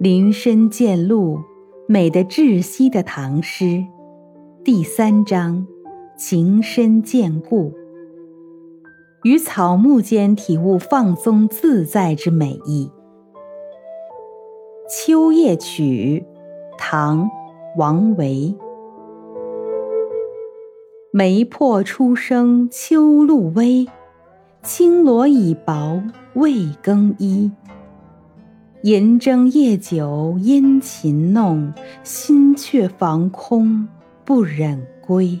[0.00, 1.40] 林深见鹿，
[1.88, 3.84] 美得窒息的唐诗，
[4.64, 5.66] 第三章，
[6.16, 7.72] 情深见故。
[9.24, 12.92] 于草木间体悟放松自在之美意。
[14.88, 16.24] 《秋夜曲》，
[16.78, 17.24] 唐·
[17.76, 18.54] 王维。
[21.10, 23.88] 梅破初生秋露微，
[24.62, 26.02] 青罗已薄
[26.34, 27.50] 未更衣。
[28.82, 31.72] 银筝夜久阴琴弄，
[32.02, 33.88] 心却防空
[34.24, 35.40] 不忍归。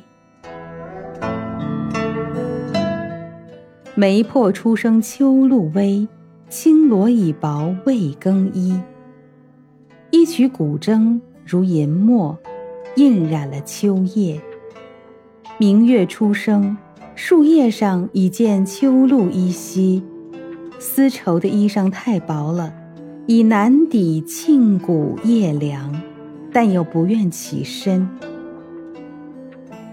[3.96, 6.06] 梅破初生秋露微，
[6.48, 8.80] 青罗已薄未更衣。
[10.10, 12.38] 一曲古筝如银墨，
[12.94, 14.40] 印染了秋夜。
[15.58, 16.76] 明月初升，
[17.20, 20.04] 树叶上已见秋露依稀。
[20.78, 22.72] 丝绸的衣裳太薄了。
[23.26, 26.00] 已难抵沁骨夜凉，
[26.52, 28.08] 但又不愿起身。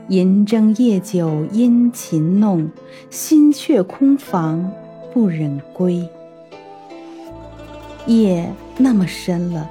[0.07, 2.69] 银筝夜久阴琴弄，
[3.09, 4.71] 心却空房
[5.11, 6.07] 不忍归。
[8.05, 9.67] 夜那么深了，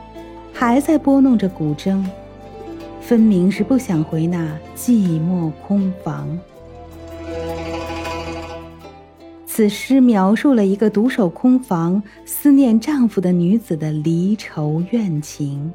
[0.52, 2.04] 还在拨弄着古筝，
[3.00, 6.36] 分明是不想回那寂寞空房。
[9.56, 15.72] 此诗描述了一个独守空房、思念丈夫的女子的离愁怨情。